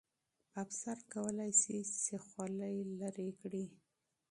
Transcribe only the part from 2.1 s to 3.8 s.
خولۍ ایسته کړي.